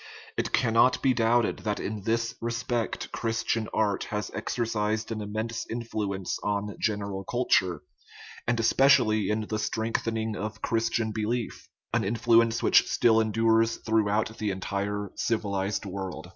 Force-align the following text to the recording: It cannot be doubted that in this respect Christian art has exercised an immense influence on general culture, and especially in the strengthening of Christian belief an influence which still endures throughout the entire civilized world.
It 0.35 0.51
cannot 0.51 0.99
be 1.03 1.13
doubted 1.13 1.59
that 1.59 1.79
in 1.79 2.01
this 2.05 2.33
respect 2.41 3.11
Christian 3.11 3.69
art 3.71 4.05
has 4.05 4.31
exercised 4.33 5.11
an 5.11 5.21
immense 5.21 5.63
influence 5.69 6.39
on 6.41 6.75
general 6.79 7.23
culture, 7.23 7.83
and 8.47 8.59
especially 8.59 9.29
in 9.29 9.41
the 9.41 9.59
strengthening 9.59 10.35
of 10.35 10.59
Christian 10.63 11.11
belief 11.11 11.69
an 11.93 12.03
influence 12.03 12.63
which 12.63 12.87
still 12.89 13.19
endures 13.19 13.75
throughout 13.77 14.35
the 14.39 14.49
entire 14.49 15.11
civilized 15.17 15.85
world. 15.85 16.29